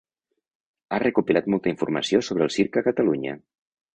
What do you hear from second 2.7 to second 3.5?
a Catalunya.